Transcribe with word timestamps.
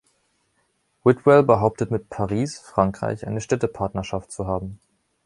Whitwell 1.03 1.43
behauptet 1.43 1.91
mit 1.91 2.09
Paris, 2.09 2.57
Frankreich, 2.57 3.27
eine 3.27 3.39
Städtepartnerschaft 3.39 4.31
zu 4.31 4.47
haben. 4.47 4.79